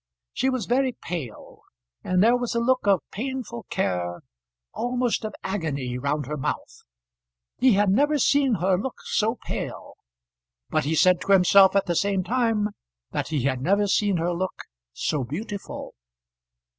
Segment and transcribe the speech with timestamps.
[0.33, 1.61] She was very pale,
[2.03, 4.23] and there was a look of painful care,
[4.73, 6.79] almost of agony, round her mouth.
[7.59, 9.93] He had never seen her look so pale,
[10.71, 12.69] but he said to himself at the same time
[13.11, 15.93] that he had never seen her look so beautiful.